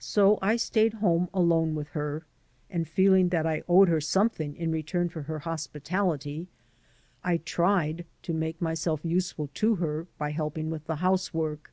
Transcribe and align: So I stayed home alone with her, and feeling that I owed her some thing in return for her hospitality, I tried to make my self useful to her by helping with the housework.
So 0.00 0.40
I 0.42 0.56
stayed 0.56 0.94
home 0.94 1.28
alone 1.32 1.76
with 1.76 1.90
her, 1.90 2.24
and 2.68 2.88
feeling 2.88 3.28
that 3.28 3.46
I 3.46 3.62
owed 3.68 3.86
her 3.86 4.00
some 4.00 4.28
thing 4.28 4.56
in 4.56 4.72
return 4.72 5.08
for 5.08 5.22
her 5.22 5.38
hospitality, 5.38 6.48
I 7.22 7.36
tried 7.36 8.04
to 8.22 8.32
make 8.34 8.60
my 8.60 8.74
self 8.74 9.04
useful 9.04 9.50
to 9.54 9.76
her 9.76 10.08
by 10.18 10.32
helping 10.32 10.68
with 10.68 10.86
the 10.88 10.96
housework. 10.96 11.70